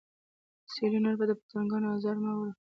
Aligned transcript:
سیلۍ 0.73 0.99
نور 1.03 1.15
د 1.27 1.31
پتنګانو 1.39 1.87
ازار 1.95 2.17
مه 2.23 2.31
وړه 2.37 2.51